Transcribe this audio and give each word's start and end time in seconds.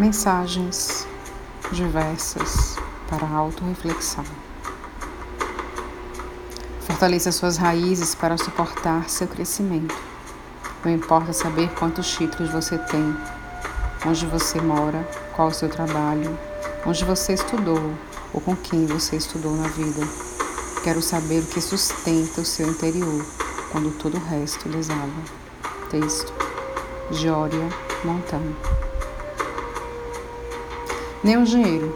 mensagens 0.00 1.06
diversas 1.72 2.78
para 3.06 3.26
a 3.26 3.36
autorreflexão. 3.36 4.24
Fortaleça 6.80 7.30
suas 7.30 7.58
raízes 7.58 8.14
para 8.14 8.38
suportar 8.38 9.10
seu 9.10 9.28
crescimento. 9.28 9.94
Não 10.82 10.90
importa 10.90 11.34
saber 11.34 11.68
quantos 11.74 12.10
títulos 12.10 12.50
você 12.50 12.78
tem, 12.78 13.14
onde 14.06 14.24
você 14.24 14.58
mora, 14.58 15.06
qual 15.36 15.48
o 15.48 15.54
seu 15.54 15.68
trabalho, 15.68 16.34
onde 16.86 17.04
você 17.04 17.34
estudou 17.34 17.92
ou 18.32 18.40
com 18.40 18.56
quem 18.56 18.86
você 18.86 19.16
estudou 19.16 19.54
na 19.54 19.68
vida. 19.68 20.00
Quero 20.82 21.02
saber 21.02 21.42
o 21.42 21.46
que 21.46 21.60
sustenta 21.60 22.40
o 22.40 22.44
seu 22.46 22.70
interior 22.70 23.22
quando 23.70 23.94
todo 23.98 24.16
o 24.16 24.24
resto 24.24 24.66
desaba. 24.66 25.22
Texto: 25.90 26.32
Jória 27.10 27.68
Montano. 28.02 28.89
Nem 31.22 31.36
o 31.36 31.44
dinheiro, 31.44 31.94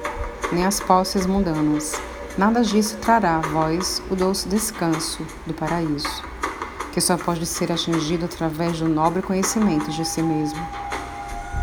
nem 0.52 0.66
as 0.66 0.80
posses 0.80 1.24
mundanas, 1.24 1.94
nada 2.36 2.62
disso 2.62 2.98
trará 3.00 3.38
a 3.38 3.40
vós 3.40 4.02
o 4.10 4.14
doce 4.14 4.46
descanso 4.46 5.26
do 5.46 5.54
paraíso, 5.54 6.22
que 6.92 7.00
só 7.00 7.16
pode 7.16 7.46
ser 7.46 7.72
atingido 7.72 8.26
através 8.26 8.78
do 8.78 8.86
nobre 8.86 9.22
conhecimento 9.22 9.90
de 9.90 10.04
si 10.04 10.20
mesmo. 10.20 10.60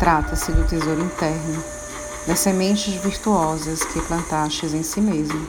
Trata-se 0.00 0.50
do 0.50 0.66
tesouro 0.66 1.02
interno, 1.02 1.62
das 2.26 2.40
sementes 2.40 2.94
virtuosas 2.94 3.84
que 3.84 4.00
plantastes 4.00 4.74
em 4.74 4.82
si 4.82 5.00
mesmo 5.00 5.46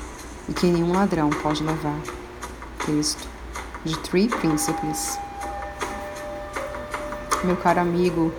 e 0.47 0.53
que 0.53 0.67
nenhum 0.67 0.93
ladrão 0.93 1.31
pode 1.31 1.63
levar. 1.63 1.99
Texto 2.85 3.27
de 3.83 3.97
Three 3.97 4.27
Principles. 4.27 5.17
Meu 7.43 7.57
caro 7.57 7.79
amigo, 7.79 8.31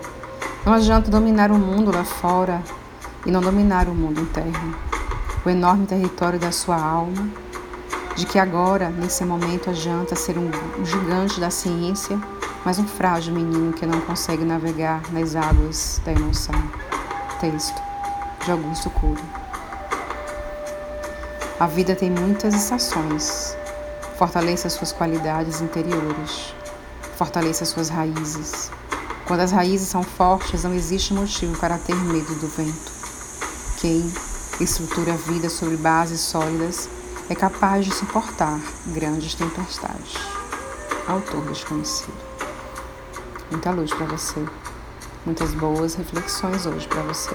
não 0.65 0.75
adianta 0.75 1.11
dominar 1.11 1.51
o 1.51 1.59
mundo 1.59 1.91
lá 1.93 2.05
fora 2.05 2.63
e 3.27 3.31
não 3.31 3.41
dominar 3.41 3.89
o 3.89 3.95
mundo 3.95 4.21
interno, 4.21 4.75
o 5.45 5.51
enorme 5.51 5.87
território 5.87 6.39
da 6.39 6.53
sua 6.53 6.77
alma, 6.77 7.29
de 8.17 8.27
que 8.27 8.39
agora, 8.39 8.91
nesse 8.91 9.25
momento, 9.25 9.71
adianta 9.71 10.15
ser 10.15 10.39
um 10.39 10.51
gigante 10.85 11.41
da 11.41 11.51
ciência, 11.51 12.19
mas 12.65 12.79
um 12.79 12.87
frágil 12.87 13.35
menino 13.35 13.73
que 13.73 13.85
não 13.85 14.01
consegue 14.03 14.45
navegar 14.45 15.03
nas 15.13 15.35
águas 15.35 16.01
da 16.05 16.13
emoção. 16.13 16.55
Texto 17.41 17.81
de 18.45 18.51
Augusto 18.53 18.89
Cury. 18.91 19.23
A 21.59 21.67
vida 21.67 21.95
tem 21.95 22.11
muitas 22.11 22.55
estações. 22.55 23.57
Fortaleça 24.17 24.71
suas 24.71 24.93
qualidades 24.93 25.61
interiores. 25.61 26.55
Fortaleça 27.17 27.65
suas 27.65 27.89
raízes. 27.89 28.71
Quando 29.27 29.41
as 29.41 29.51
raízes 29.51 29.89
são 29.89 30.03
fortes, 30.03 30.65
não 30.65 30.75
existe 30.75 31.15
motivo 31.15 31.59
para 31.59 31.79
ter 31.79 31.97
medo 31.97 32.35
do 32.35 32.49
vento. 32.49 32.94
Quem 33.81 34.13
estrutura 34.61 35.15
a 35.15 35.17
vida 35.17 35.51
sobre 35.51 35.77
bases 35.77 36.21
sólidas 36.21 36.89
é 37.29 37.35
capaz 37.35 37.85
de 37.85 37.93
suportar 37.93 38.61
grandes 38.87 39.35
tempestades. 39.35 40.15
Autor 41.07 41.45
desconhecido. 41.47 42.15
Muita 43.51 43.71
luz 43.71 43.93
para 43.93 44.07
você. 44.07 44.45
Muitas 45.27 45.53
boas 45.55 45.95
reflexões 45.95 46.67
hoje 46.67 46.87
para 46.89 47.03
você. 47.03 47.35